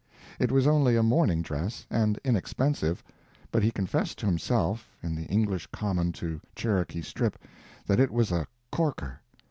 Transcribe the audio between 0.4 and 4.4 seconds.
was only a morning dress, and inexpensive, but he confessed to